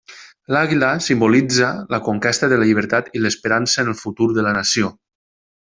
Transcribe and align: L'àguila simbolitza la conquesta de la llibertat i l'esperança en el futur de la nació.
L'àguila 0.53 0.87
simbolitza 1.07 1.69
la 1.95 2.01
conquesta 2.09 2.51
de 2.55 2.59
la 2.63 2.69
llibertat 2.71 3.13
i 3.19 3.23
l'esperança 3.25 3.85
en 3.85 3.93
el 3.95 3.99
futur 4.03 4.33
de 4.39 4.47
la 4.51 4.59
nació. 4.61 4.95